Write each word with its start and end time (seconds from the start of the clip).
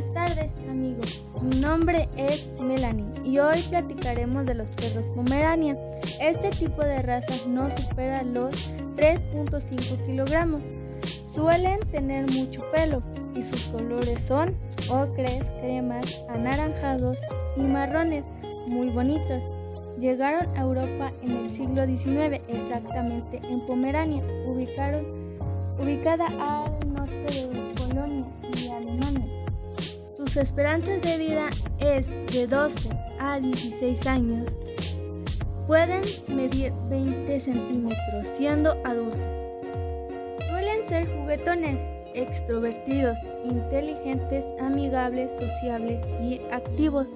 Buenas 0.00 0.14
tardes 0.14 0.50
amigos, 0.70 1.22
mi 1.42 1.60
nombre 1.60 2.08
es 2.16 2.58
Melanie 2.58 3.04
y 3.22 3.38
hoy 3.38 3.60
platicaremos 3.68 4.46
de 4.46 4.54
los 4.54 4.66
perros 4.70 5.12
pomerania. 5.14 5.76
Este 6.18 6.50
tipo 6.52 6.82
de 6.82 7.02
razas 7.02 7.46
no 7.46 7.68
supera 7.70 8.22
los 8.22 8.54
3.5 8.96 10.06
kilogramos. 10.06 10.62
Suelen 11.26 11.80
tener 11.90 12.30
mucho 12.30 12.62
pelo 12.72 13.02
y 13.36 13.42
sus 13.42 13.60
colores 13.64 14.22
son 14.22 14.56
ocres, 14.88 15.44
cremas, 15.60 16.24
anaranjados 16.30 17.18
y 17.58 17.60
marrones, 17.60 18.24
muy 18.68 18.88
bonitos. 18.88 19.42
Llegaron 19.98 20.46
a 20.56 20.62
Europa 20.62 21.10
en 21.22 21.32
el 21.32 21.50
siglo 21.50 21.84
XIX, 21.84 22.40
exactamente 22.48 23.38
en 23.42 23.60
Pomerania, 23.66 24.22
ubicada 24.46 26.26
al 26.26 26.94
norte 26.94 27.48
de 27.48 27.74
Polonia 27.74 28.29
sus 30.30 30.44
esperanzas 30.44 31.02
de 31.02 31.18
vida 31.18 31.50
es 31.80 32.08
de 32.32 32.46
12 32.46 32.88
a 33.18 33.40
16 33.40 34.06
años. 34.06 34.48
Pueden 35.66 36.02
medir 36.28 36.72
20 36.88 37.40
centímetros 37.40 38.28
siendo 38.36 38.70
adultos. 38.84 39.18
Suelen 40.48 40.86
ser 40.88 41.08
juguetones, 41.08 41.76
extrovertidos, 42.14 43.18
inteligentes, 43.44 44.44
amigables, 44.60 45.32
sociables 45.34 45.98
y 46.22 46.40
activos. 46.52 47.08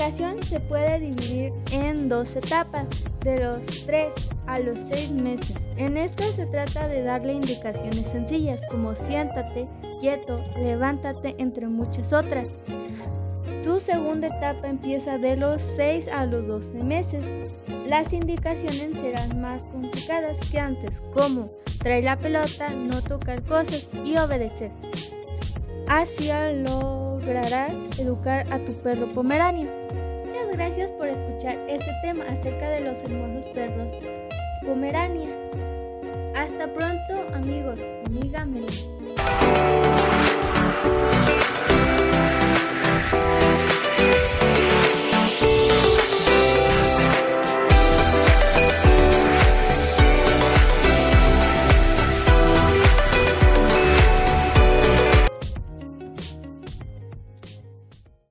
Educación 0.00 0.42
se 0.44 0.60
puede 0.60 0.98
dividir 0.98 1.52
en 1.72 2.08
dos 2.08 2.34
etapas, 2.34 2.86
de 3.22 3.44
los 3.44 3.84
3 3.84 4.06
a 4.46 4.58
los 4.60 4.80
6 4.88 5.10
meses. 5.10 5.54
En 5.76 5.98
esta 5.98 6.24
se 6.32 6.46
trata 6.46 6.88
de 6.88 7.02
darle 7.02 7.34
indicaciones 7.34 8.06
sencillas 8.10 8.60
como 8.70 8.94
siéntate, 8.94 9.66
quieto, 10.00 10.42
levántate, 10.56 11.34
entre 11.36 11.66
muchas 11.66 12.14
otras. 12.14 12.48
Su 13.62 13.78
segunda 13.78 14.28
etapa 14.28 14.68
empieza 14.68 15.18
de 15.18 15.36
los 15.36 15.60
6 15.76 16.06
a 16.08 16.24
los 16.24 16.46
12 16.46 16.82
meses. 16.84 17.52
Las 17.86 18.14
indicaciones 18.14 19.02
serán 19.02 19.42
más 19.42 19.66
complicadas 19.66 20.34
que 20.50 20.58
antes, 20.58 20.92
como 21.12 21.46
traer 21.78 22.04
la 22.04 22.16
pelota, 22.16 22.70
no 22.70 23.02
tocar 23.02 23.42
cosas 23.42 23.86
y 24.02 24.16
obedecer. 24.16 24.70
Así 25.88 26.30
lograrás 26.62 27.76
educar 27.98 28.50
a 28.50 28.64
tu 28.64 28.72
perro 28.82 29.12
pomeranio. 29.12 29.79
Gracias 30.52 30.90
por 30.90 31.06
escuchar 31.06 31.56
este 31.68 31.92
tema 32.02 32.24
acerca 32.28 32.70
de 32.70 32.80
los 32.80 32.98
hermosos 33.02 33.46
perros 33.54 33.92
pomerania. 34.64 35.28
Hasta 36.34 36.72
pronto 36.72 37.34
amigos, 37.34 37.78
amiga 38.06 38.44
Melanie. 38.44 39.89